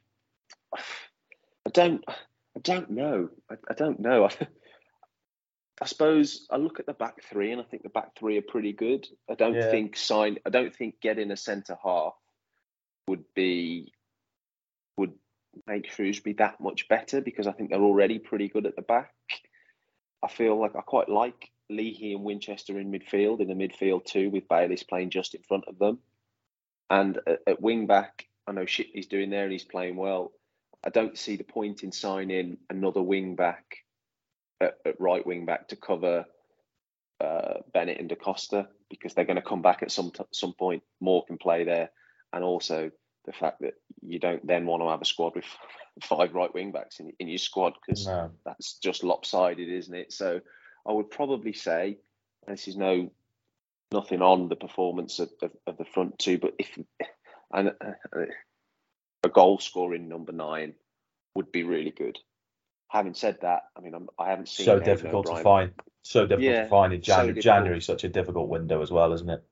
[1.65, 2.05] I don't.
[2.07, 3.29] I don't know.
[3.49, 4.25] I, I don't know.
[4.25, 4.29] I,
[5.81, 8.43] I, suppose I look at the back three, and I think the back three are
[8.43, 9.07] pretty good.
[9.29, 9.71] I don't yeah.
[9.71, 10.37] think sign.
[10.45, 12.13] I don't think getting a centre half
[13.07, 13.91] would be
[14.97, 15.13] would
[15.65, 19.11] make Shrewsbury that much better because I think they're already pretty good at the back.
[20.21, 24.29] I feel like I quite like Leahy and Winchester in midfield in the midfield too,
[24.29, 25.97] with Bayliss playing just in front of them.
[26.91, 30.33] And at, at wing back, I know shit he's doing there and he's playing well.
[30.83, 33.77] I don't see the point in signing another wing back
[34.59, 36.25] at, at right wing back to cover
[37.21, 40.53] uh, Bennett and Da Costa because they're going to come back at some t- some
[40.53, 40.83] point.
[40.99, 41.91] Moore can play there,
[42.33, 42.91] and also
[43.25, 45.45] the fact that you don't then want to have a squad with
[46.03, 48.31] five right wing backs in, in your squad because no.
[48.43, 50.11] that's just lopsided, isn't it?
[50.11, 50.41] So
[50.85, 51.99] I would probably say
[52.47, 53.11] this is no
[53.91, 56.77] nothing on the performance of, of, of the front two, but if
[57.53, 58.21] and uh,
[59.23, 60.73] a goal scoring number nine
[61.35, 62.17] would be really good.
[62.89, 65.71] Having said that, I mean, I'm, I have not seen so difficult to find.
[66.03, 67.33] So difficult Yeah, to find in so January.
[67.33, 67.55] difficult.
[67.55, 69.43] January such a difficult window as well, isn't it?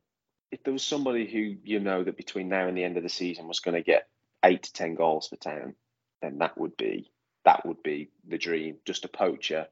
[0.52, 3.10] If there was somebody who you know that between now and the end of the
[3.10, 4.08] season was going to get
[4.44, 5.76] eight to ten goals for Town,
[6.22, 7.12] then that would be
[7.46, 8.78] that would be the dream.
[8.86, 9.68] Just a poacher,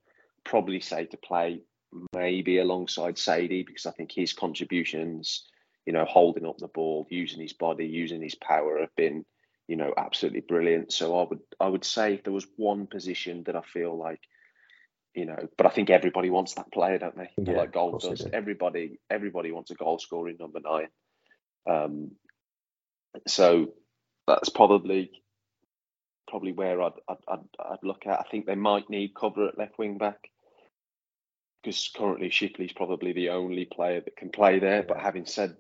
[0.45, 1.61] probably say to play
[2.13, 5.45] maybe alongside Saydee because I think his contributions,
[5.85, 9.25] you know, holding up the ball, using his body, using his power have been,
[9.67, 10.91] you know, absolutely brilliant.
[10.91, 14.21] So I would I would say if there was one position that I feel like,
[15.13, 17.29] you know, but I think everybody wants that player, don't they?
[17.37, 18.19] Yeah, like goal does.
[18.19, 18.29] do.
[18.33, 20.89] Everybody everybody wants a goal scoring number nine.
[21.69, 22.11] Um,
[23.27, 23.73] so
[24.27, 25.11] that's probably
[26.27, 28.19] probably where I'd, I'd I'd I'd look at.
[28.19, 30.29] I think they might need cover at left wing back
[31.61, 34.83] because currently Shipley's probably the only player that can play there.
[34.83, 35.57] But having said,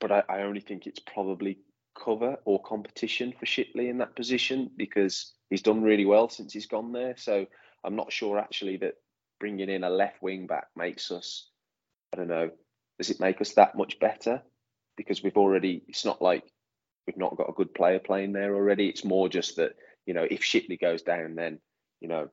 [0.00, 1.58] but I, I only think it's probably
[1.98, 6.66] cover or competition for Shipley in that position because he's done really well since he's
[6.66, 7.14] gone there.
[7.16, 7.46] So
[7.84, 8.94] I'm not sure actually that
[9.40, 11.48] bringing in a left wing back makes us.
[12.12, 12.50] I don't know.
[12.98, 14.42] Does it make us that much better?
[14.96, 15.82] Because we've already.
[15.88, 16.44] It's not like
[17.06, 18.88] we've not got a good player playing there already.
[18.88, 19.72] It's more just that
[20.06, 21.58] you know if Shipley goes down, then
[22.00, 22.28] you know.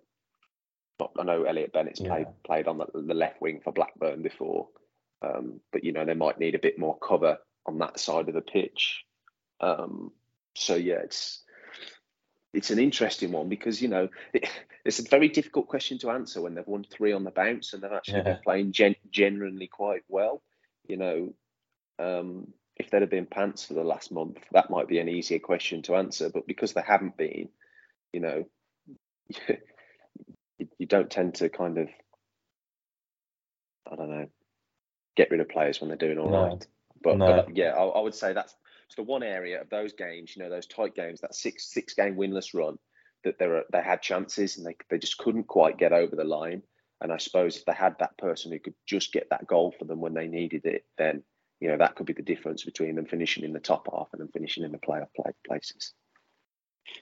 [1.19, 2.33] I know Elliot Bennett's played Yeah.
[2.43, 4.67] played on the, the left wing for Blackburn before,
[5.21, 8.33] um, but you know they might need a bit more cover on that side of
[8.35, 9.05] the pitch.
[9.61, 10.11] Um,
[10.55, 11.43] so yeah, it's
[12.53, 14.49] it's an interesting one because you know it,
[14.85, 17.83] it's a very difficult question to answer when they've won three on the bounce and
[17.83, 18.33] they've actually Yeah.
[18.33, 20.41] been playing gen- generally quite well.
[20.87, 21.33] You know,
[21.99, 25.39] um, if they'd have been pants for the last month, that might be an easier
[25.39, 26.29] question to answer.
[26.29, 27.49] But because they haven't been,
[28.13, 28.45] you know,
[30.77, 31.89] you, don't tend to kind of,
[33.91, 34.27] I don't know,
[35.15, 36.59] get rid of players when they're doing all right.
[36.59, 36.65] No.
[37.01, 37.25] But, No.
[37.27, 38.55] but yeah, I, I would say that's
[38.95, 42.15] the one area of those games, you know, those tight games, that six six game
[42.15, 42.77] winless run,
[43.23, 46.23] that there are they had chances and they they just couldn't quite get over the
[46.23, 46.63] line.
[47.01, 49.85] And I suppose if they had that person who could just get that goal for
[49.85, 51.23] them when they needed it, then
[51.59, 54.19] you know that could be the difference between them finishing in the top half and
[54.21, 55.93] them finishing in the playoff play places.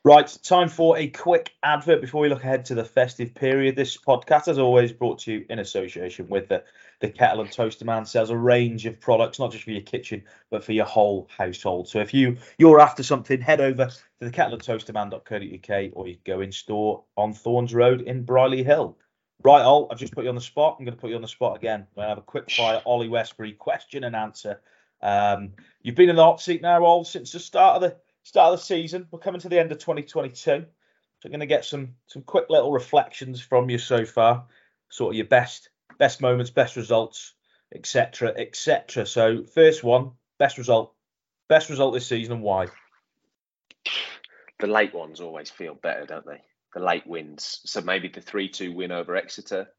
[0.04, 3.76] Right, time for a quick advert before we look ahead to the festive period.
[3.76, 6.64] This podcast, as always, brought to you in association with the,
[7.02, 8.06] the Kettle and Toaster Man.
[8.06, 11.90] Sells a range of products, not just for your kitchen, but for your whole household.
[11.90, 16.18] So if you you're after something, head over to the kettle and kettleandtoasterman.co.uk or you
[16.26, 18.98] go in store on Thorns Road in Brierley Hill.
[19.44, 20.78] Right, Ol, I've just put you on the spot.
[20.80, 21.86] I'm going to put you on the spot again.
[21.96, 24.62] We're going to have a quick fire Ollie Westbury question and answer.
[25.02, 25.52] Um,
[25.84, 27.98] you've been in the hot seat now, Ol, since the start of the
[28.28, 29.08] start of the season.
[29.10, 30.36] We're coming to the end of 2022.
[30.42, 30.66] So
[31.24, 34.46] we're going to get some some quick little reflections from you so far,
[34.90, 37.34] sort of your best best moments, best results,
[37.74, 38.34] etc.
[38.36, 39.06] etc.
[39.06, 40.94] So first one, best result,
[41.48, 42.68] best result this season and why?
[44.60, 46.42] The late ones always feel better, don't they?
[46.74, 47.62] The late wins.
[47.66, 49.70] So maybe the three-two win over Exeter,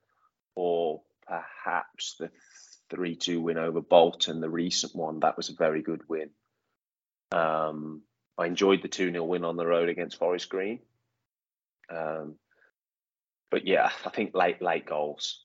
[0.55, 2.31] or perhaps the
[2.89, 5.21] three-two win over Bolton, the recent one.
[5.21, 6.31] That was a very good win.
[7.31, 8.03] Um,
[8.38, 10.79] I enjoyed the 2 0 win on the road against Forest Green.
[11.90, 12.37] Um,
[13.51, 15.44] but yeah, I think late late goals,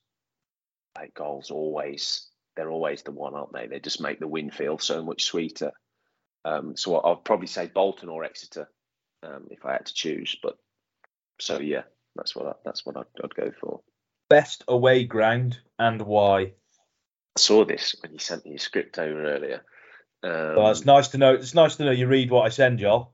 [0.98, 3.66] late goals always they're always the one, aren't they?
[3.66, 5.72] They just make the win feel so much sweeter.
[6.44, 8.68] Um, so I'll probably say Bolton or Exeter
[9.22, 10.36] um, if I had to choose.
[10.40, 10.56] But
[11.40, 11.82] so yeah,
[12.14, 13.80] that's what I, that's what I'd, I'd go for.
[14.28, 16.52] Best away ground and why?
[17.36, 19.64] I saw this when you sent me your script over earlier.
[20.24, 21.34] Um, Well, it's nice to know.
[21.34, 23.12] It's nice to know you read what I send, Joel.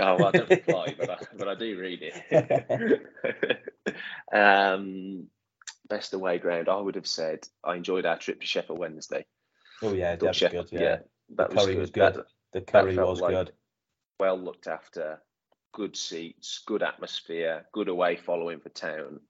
[0.00, 3.60] Oh, well, I don't reply, but I, but I do read it.
[4.32, 5.26] um,
[5.88, 9.24] best away ground, I would have said I enjoyed our trip to Sheffield Wednesday.
[9.82, 10.80] Oh yeah, that was Sheffield- good.
[10.80, 10.96] Yeah,
[11.36, 11.80] that The was curry good.
[11.80, 12.14] was good.
[12.14, 13.52] That- the curry was like- good.
[14.18, 15.20] well looked after,
[15.72, 19.20] good seats, good atmosphere, good away following for town.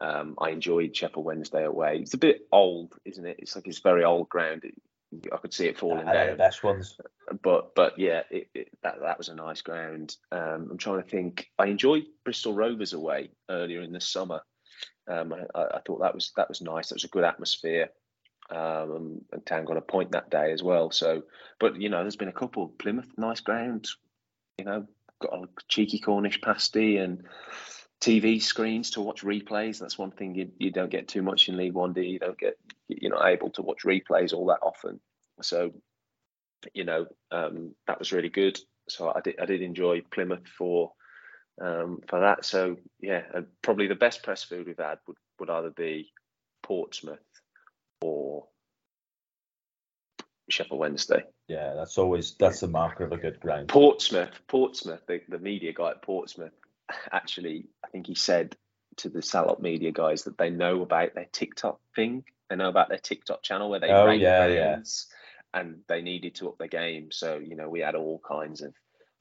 [0.00, 1.98] Um, I enjoyed Sheffield Wednesday away.
[1.98, 3.36] It's a bit old, isn't it?
[3.38, 4.64] It's like it's very old ground.
[4.64, 4.74] It-
[5.32, 6.38] I could see it falling they're the down.
[6.38, 6.96] best ones.
[7.42, 10.16] but but yeah, it, it, that that was a nice ground.
[10.30, 11.48] Um, I'm trying to think.
[11.58, 14.40] I enjoyed Bristol Rovers away earlier in the summer.
[15.08, 16.88] Um, I, I thought that was that was nice.
[16.88, 17.90] That was a good atmosphere.
[18.50, 20.90] Um, and Town got a point that day as well.
[20.90, 21.22] So,
[21.58, 22.68] but you know, there's been a couple.
[22.68, 23.88] Plymouth, nice ground.
[24.58, 24.86] You know,
[25.20, 27.24] got a cheeky Cornish pasty and
[28.00, 29.78] TV screens to watch replays.
[29.78, 31.92] That's one thing you, you don't get too much in League One.
[31.92, 32.18] Do you?
[32.18, 32.58] don't get
[32.88, 35.00] you're not able to watch replays all that often.
[35.42, 35.72] So
[36.74, 38.58] you know, um, that was really good.
[38.88, 40.92] So I did I did enjoy Plymouth for
[41.60, 42.44] um, for that.
[42.44, 46.10] So yeah, and probably the best press food we've had would, would either be
[46.62, 47.18] Portsmouth
[48.00, 48.46] or
[50.48, 51.22] Sheffield Wednesday.
[51.48, 53.68] Yeah, that's always that's the marker of a good ground.
[53.68, 56.52] Portsmouth, Portsmouth, the, the media guy at Portsmouth,
[57.12, 58.56] actually, I think he said
[58.96, 62.24] to the Salop media guys that they know about their TikTok thing.
[62.48, 65.06] They know about their TikTok channel where they Oh, rate yeah, games,
[65.54, 67.10] and they needed to up their game.
[67.12, 68.74] So you know, we had all kinds of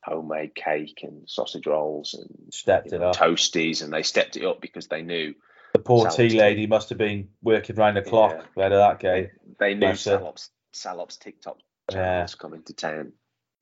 [0.03, 3.15] homemade cake and sausage rolls and Stepped you it know, up.
[3.15, 5.36] toasties, and they stepped it up because they knew
[5.73, 8.65] The poor tea Salop's lady must have been working round the clock Yeah.
[8.65, 9.29] out of that game.
[9.60, 11.58] they knew Salop's Salop's TikTok
[11.91, 11.95] Yeah.
[11.95, 13.13] channel was coming to town.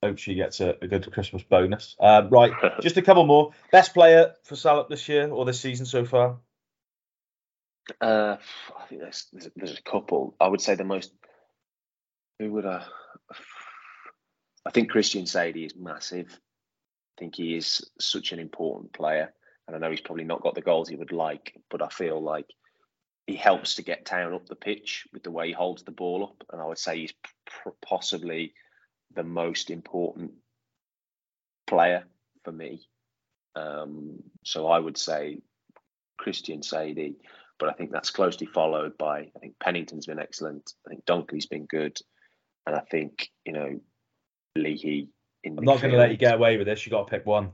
[0.03, 1.95] Hope she gets a, a good Christmas bonus.
[1.99, 3.51] Um, right, just a couple more.
[3.71, 6.37] Best player for Salop this year or this season so far?
[7.99, 8.37] Uh,
[8.77, 10.35] I think there's, there's a couple.
[10.39, 11.11] I would say the most.
[12.39, 12.85] Who would I?
[14.65, 16.27] I think Christian Saydee is massive.
[16.29, 19.33] I think he is such an important player,
[19.65, 22.21] and I know he's probably not got the goals he would like, but I feel
[22.21, 22.45] like
[23.25, 26.23] he helps to get Town up the pitch with the way he holds the ball
[26.23, 28.53] up, and I would say he's p- possibly
[29.17, 30.31] the most important
[31.67, 32.05] player
[32.45, 32.87] for me.
[33.55, 35.39] Um, so I would say
[36.17, 37.15] Christian Saydee
[37.59, 40.73] but I think that's closely followed by I think Pennington's been excellent.
[40.85, 41.97] I think Dunkley's been good,
[42.67, 43.79] and I think you know
[44.55, 45.09] Leahy
[45.43, 45.57] in.
[45.57, 46.85] I'm not going to let you get away with this.
[46.85, 47.45] you got to pick one.
[47.45, 47.51] I'm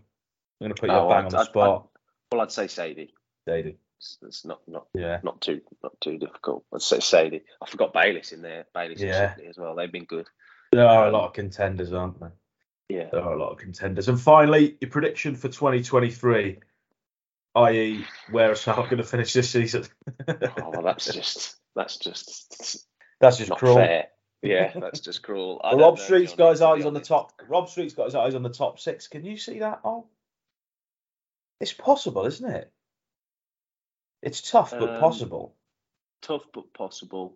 [0.59, 1.87] going to put you Oh, bang I'd- on the I'd- spot.
[2.33, 3.11] Well, I'd say Saydee.
[3.47, 3.77] Saydee.
[3.97, 5.21] It's, it's not not Yeah.
[5.23, 6.65] not too not too difficult.
[6.73, 7.43] I'd say Saydee.
[7.61, 8.65] I forgot Bayliss in there.
[8.73, 9.35] Bayliss Yeah.
[9.47, 9.73] As well.
[9.73, 10.27] They've been good.
[10.73, 12.33] There are a lot of contenders, aren't there?
[12.89, 13.09] Yeah.
[13.11, 14.07] There are a lot of contenders.
[14.07, 16.59] And finally, your prediction for 2023,
[17.55, 19.85] i.e., where are Salop going to finish this season?
[20.27, 22.85] Oh, well, that's just that's just
[23.19, 23.75] That's just not cruel.
[23.75, 24.07] fair.
[24.41, 25.61] Yeah, that's just cruel.
[25.63, 27.41] Well, Rob Street's got his eyes on the top.
[27.47, 29.07] Rob Street's got his eyes on the top six.
[29.07, 29.79] Can you see that?
[29.85, 30.07] Oh,
[31.61, 32.69] it's possible, isn't it?
[34.21, 35.55] It's tough, but Um, possible.
[36.21, 37.35] Tough but possible.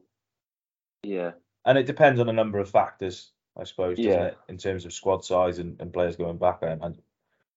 [1.03, 1.31] Yeah.
[1.67, 4.25] And it depends on a number of factors, I suppose, doesn't Yeah.
[4.27, 4.37] it?
[4.47, 6.59] In terms of squad size and, and players going back.
[6.63, 7.03] I imagine.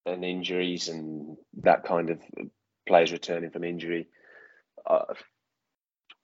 [0.05, 2.19] and injuries and that kind of
[2.87, 4.07] players returning from injury.
[4.85, 5.13] Uh,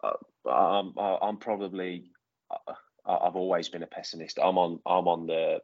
[0.04, 2.12] uh, I'm, I'm probably
[2.52, 2.73] uh,
[3.06, 4.38] I've always been a pessimist.
[4.39, 5.60] I'm on I'm on the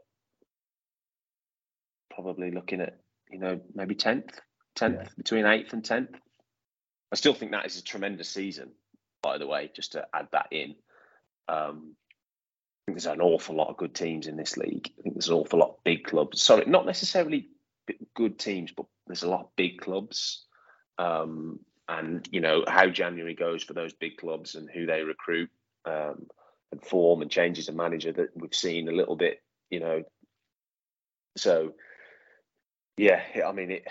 [2.10, 3.00] probably looking at
[3.32, 4.40] you know maybe tenth,
[4.76, 5.10] tenth Yeah.
[5.18, 6.16] between eighth and tenth.
[7.12, 8.72] I still think that is a tremendous season,
[9.22, 9.72] by the way.
[9.76, 10.76] Just to add that in,
[11.48, 11.96] um,
[12.84, 14.92] I think there's an awful lot of good teams in this league.
[15.00, 16.42] I think there's an awful lot of big clubs.
[16.42, 17.48] Sorry, not necessarily
[18.14, 20.46] good teams, but there's a lot of big clubs.
[20.98, 25.50] Um, and you know how January goes for those big clubs and who they recruit
[25.86, 26.28] um,
[26.72, 29.42] and form and changes of manager that we've seen a little bit.
[29.70, 30.04] You know,
[31.38, 31.74] so
[32.98, 33.88] yeah, I mean it.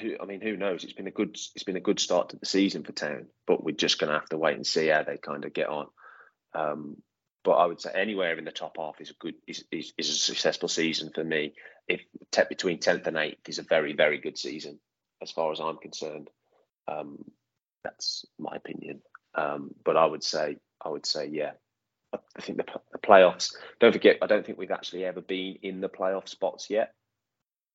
[0.00, 0.82] Who, I mean, who knows?
[0.82, 3.62] It's been a good, it's been a good start to the season for Town, but
[3.62, 5.86] we're just going to have to wait and see how they kind of get on.
[6.54, 6.96] Um,
[7.44, 10.08] but I would say anywhere in the top half is a good is, is, is
[10.08, 11.54] a successful season for me.
[11.86, 12.00] If
[12.48, 14.80] between tenth and eighth is a very very good season
[15.22, 16.30] as far as I'm concerned.
[16.88, 17.24] Um,
[17.82, 19.02] that's my opinion.
[19.34, 21.52] Um, but I would say I would say yeah.
[22.12, 23.54] I I think the, the playoffs.
[23.80, 26.94] Don't forget, I don't think we've actually ever been in the playoff spots yet.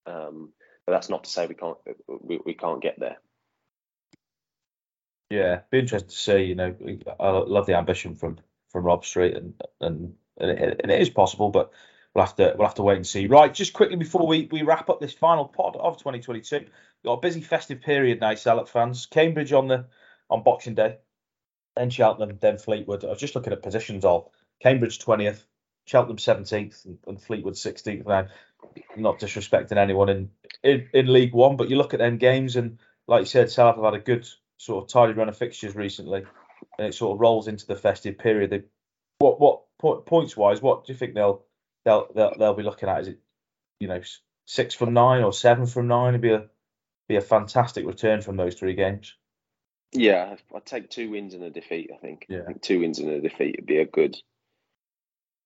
[0.05, 0.53] Um,
[0.85, 3.17] but that's not to say we can't we, we can't get there.
[5.29, 6.43] Yeah, be interested to see.
[6.45, 6.75] You know,
[7.19, 8.39] I love the ambition from
[8.69, 11.71] from Rob Street, and and and it, and it is possible, but
[12.13, 13.27] we'll have to we'll have to wait and see.
[13.27, 16.65] Right, just quickly before we we wrap up this final pod of 2022,
[17.03, 19.05] got a busy festive period now, Salop fans.
[19.05, 19.85] Cambridge on the
[20.29, 20.97] on Boxing Day,
[21.75, 23.03] then Cheltenham, then Fleetwood.
[23.03, 24.31] I was just looking at positions all.
[24.61, 25.43] Cambridge 20th,
[25.85, 28.05] Cheltenham 17th, and, and Fleetwood 16th.
[28.05, 28.27] Now,
[28.97, 30.29] not disrespecting anyone in,
[30.63, 33.77] in in League One, but you look at them games, and like you said, Salop
[33.77, 34.27] have had a good
[34.57, 36.25] sort of tidy run of fixtures recently,
[36.79, 38.49] and it sort of rolls into the festive period.
[38.49, 38.63] They,
[39.19, 41.43] what what po- points wise, what do you think they'll
[41.85, 43.01] they'll they'll, they'll be looking at?
[43.01, 43.19] Is it
[43.79, 44.01] you know
[44.45, 46.09] six from nine or seven from nine?
[46.09, 46.45] It'd be a
[47.09, 49.15] be a fantastic return from those three games.
[49.91, 51.89] Yeah, I'd take two wins and a defeat.
[51.93, 52.25] I think.
[52.29, 52.41] Yeah.
[52.43, 54.15] I think two wins and a defeat would be a good,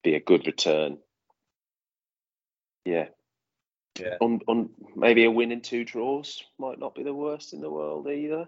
[0.03, 0.99] be a good return.
[2.85, 3.07] Yeah.
[3.99, 4.17] Yeah.
[4.21, 7.71] On on maybe a win and two draws might not be the worst in the
[7.71, 8.45] world either.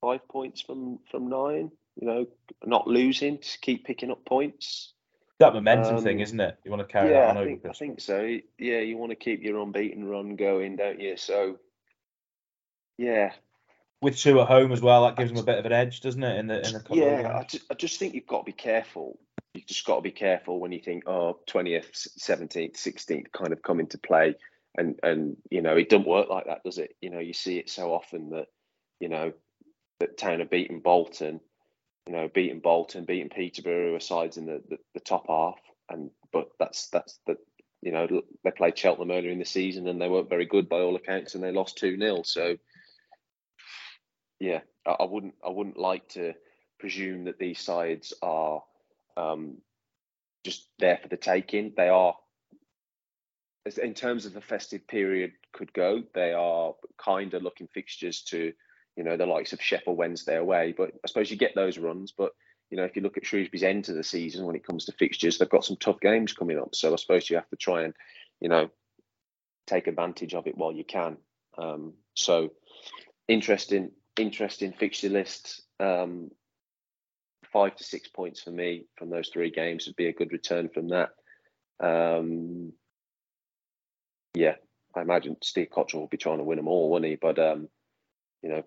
[0.00, 1.70] Five points from from nine.
[1.96, 2.26] You know,
[2.64, 4.92] not losing, just keep picking up points.
[5.38, 6.58] That momentum thing, Um, isn't it?
[6.64, 8.38] You want to carry yeah, that on I over think I think so.
[8.58, 11.16] Yeah, you want to keep your unbeaten run going, don't you?
[11.16, 11.58] So,
[12.98, 13.32] yeah,
[14.00, 16.22] With two at home as well, that gives them a bit of an edge, doesn't
[16.22, 16.38] it?
[16.38, 18.44] In the in the couple of Yeah, I just, I just think you've got to
[18.44, 19.18] be careful.
[19.54, 23.62] You've just got to be careful when you think, oh, 20th, 17th, 16th kind of
[23.62, 24.34] come into play.
[24.76, 26.96] And, and, you know, it doesn't work like that, does it?
[27.00, 28.48] You know, you see it so often that,
[29.00, 29.32] you know,
[30.00, 31.40] that Town have beaten Bolton
[32.06, 35.58] you know, beating Bolton, beating Peterborough, who are sides in the, the, the top half,
[35.88, 37.36] and but that's that's the
[37.82, 40.80] you know they played Cheltenham earlier in the season and they weren't very good by
[40.80, 42.56] all accounts and they lost two 0 So
[44.40, 46.32] yeah, I, I, wouldn't I wouldn't like to
[46.78, 48.62] presume that these sides are
[49.16, 49.58] um,
[50.44, 51.72] just there for the taking.
[51.76, 52.14] They are
[53.82, 58.52] in terms of the festive period could go, they are kind of looking fixtures to
[58.96, 60.74] you know, the likes of Sheffield Wednesday away.
[60.76, 62.12] But I suppose you get those runs.
[62.16, 62.32] But,
[62.70, 64.92] you know, if you look at Shrewsbury's end of the season when it comes to
[64.92, 66.74] fixtures, they've got some tough games coming up.
[66.74, 67.94] So I suppose you have to try and,
[68.40, 68.70] you know,
[69.66, 71.16] take advantage of it while you can.
[71.56, 72.50] Um, so
[73.28, 75.62] interesting, interesting fixture list.
[75.80, 76.30] Um,
[77.52, 80.68] five to six points for me from those three games would be a good return
[80.68, 81.10] from that.
[81.80, 82.72] Um,
[84.34, 84.56] yeah,
[84.94, 87.16] I imagine Steve Cotterill will be trying to win them all, won't he?
[87.16, 87.68] But um,
[88.42, 88.62] you know,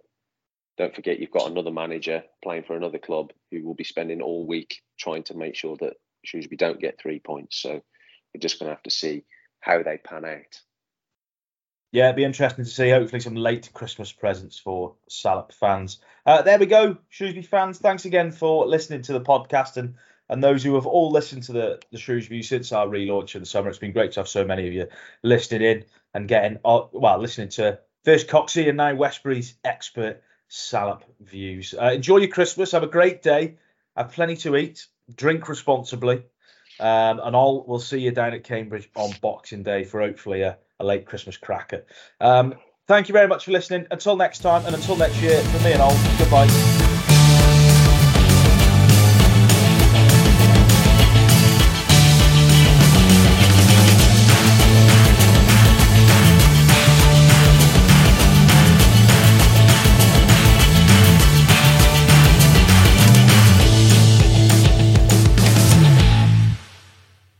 [0.77, 4.45] don't forget you've got another manager playing for another club who will be spending all
[4.45, 7.59] week trying to make sure that Shrewsbury don't get three points.
[7.61, 9.23] So we're just going to have to see
[9.59, 10.61] how they pan out.
[11.91, 12.89] Yeah, it'd be interesting to see.
[12.89, 15.99] Hopefully, some late Christmas presents for Salop fans.
[16.25, 17.79] Uh, there we go, Shrewsbury fans.
[17.79, 19.95] Thanks again for listening to the podcast and
[20.29, 23.45] and those who have all listened to the, the Shrewsbury since our relaunch in the
[23.45, 23.69] summer.
[23.69, 24.87] It's been great to have so many of you
[25.23, 31.03] listening in and getting, uh, well, listening to first Coxie and now Westbury's expert Salop
[31.19, 31.73] views.
[31.79, 32.71] Uh, enjoy your Christmas.
[32.71, 33.55] Have a great day.
[33.95, 34.87] Have plenty to eat.
[35.15, 36.23] Drink responsibly.
[36.79, 40.57] Um, and all we'll see you down at Cambridge on Boxing Day for hopefully a,
[40.79, 41.85] a late Christmas cracker.
[42.21, 42.55] Um,
[42.87, 43.87] thank you very much for listening.
[43.89, 46.86] Until next time, and until next year, for me and all, goodbye.